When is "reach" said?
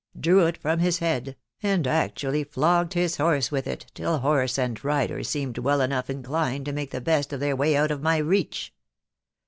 8.17-8.73